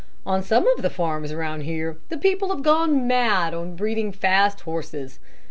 [0.25, 4.61] On some of the farms around here, the people have gone mad on breeding fast
[4.61, 5.19] horses.